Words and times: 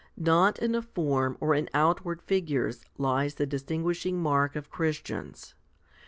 2 0.17 0.23
Not 0.23 0.57
in 0.57 0.73
a 0.73 0.81
form 0.81 1.37
or 1.39 1.53
in 1.53 1.69
outward 1.75 2.23
figures 2.23 2.85
lies 2.97 3.35
the 3.35 3.45
distinguishing 3.45 4.19
mark 4.19 4.55
of 4.55 4.71
Christians. 4.71 5.53